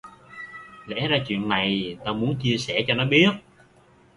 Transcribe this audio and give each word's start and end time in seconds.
Lẽ 0.87 1.07
ra 1.07 1.17
chuyện 1.27 1.49
này 1.49 1.97
tao 2.05 2.13
muốn 2.13 2.37
chia 2.43 2.57
sẻ 2.57 2.85
cho 2.87 2.93
nó 2.93 3.05
biết 3.05 3.29